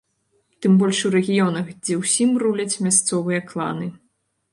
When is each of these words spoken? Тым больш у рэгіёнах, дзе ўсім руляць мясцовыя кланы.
Тым 0.65 0.77
больш 0.81 1.01
у 1.09 1.11
рэгіёнах, 1.15 1.67
дзе 1.83 1.97
ўсім 1.99 2.31
руляць 2.45 2.79
мясцовыя 2.87 3.39
кланы. 3.53 3.87